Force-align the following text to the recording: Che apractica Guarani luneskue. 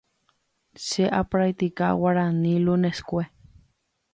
Che 0.85 1.05
apractica 1.07 1.93
Guarani 1.93 2.59
luneskue. 2.59 3.23